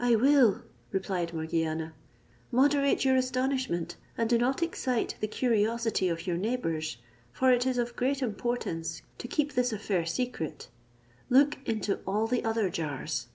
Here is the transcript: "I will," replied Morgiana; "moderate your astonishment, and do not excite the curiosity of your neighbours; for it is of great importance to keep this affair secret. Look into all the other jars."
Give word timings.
"I 0.00 0.16
will," 0.16 0.62
replied 0.90 1.32
Morgiana; 1.32 1.94
"moderate 2.50 3.04
your 3.04 3.14
astonishment, 3.14 3.94
and 4.18 4.28
do 4.28 4.36
not 4.36 4.64
excite 4.64 5.14
the 5.20 5.28
curiosity 5.28 6.08
of 6.08 6.26
your 6.26 6.36
neighbours; 6.36 6.96
for 7.32 7.52
it 7.52 7.64
is 7.68 7.78
of 7.78 7.94
great 7.94 8.20
importance 8.20 9.02
to 9.18 9.28
keep 9.28 9.52
this 9.52 9.72
affair 9.72 10.04
secret. 10.06 10.70
Look 11.28 11.58
into 11.68 12.00
all 12.04 12.26
the 12.26 12.42
other 12.42 12.68
jars." 12.68 13.28